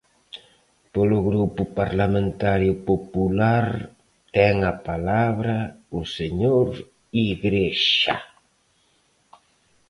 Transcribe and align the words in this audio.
Polo 0.93 1.17
Grupo 1.29 1.61
Parlamentario 1.79 2.73
Popular, 2.89 3.65
ten 4.35 4.55
a 4.71 4.73
palabra 4.89 5.57
o 5.99 6.01
señor 6.17 6.67
Igrexa. 7.31 8.17